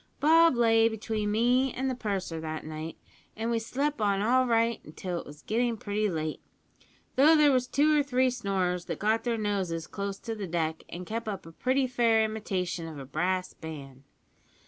[0.19, 2.97] Bob lay between me an' the purser that night,
[3.35, 6.41] an' we slep' on all right till it was getting pretty late,
[7.17, 10.81] though there was two or three snorers that got their noses close to the deck
[10.89, 14.01] an' kep' up a pretty fair imitation of a brass band.